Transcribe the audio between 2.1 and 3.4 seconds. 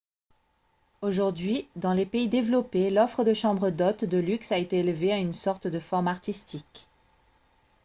développés l'offre de